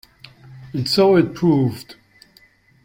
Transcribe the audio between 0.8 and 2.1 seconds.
so it proved.